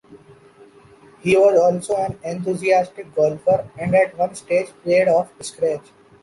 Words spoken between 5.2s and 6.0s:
scratch.